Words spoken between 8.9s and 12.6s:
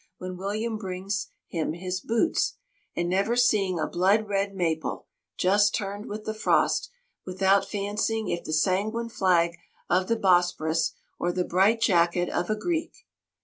flag of the Bosphorus or the bright jacket of a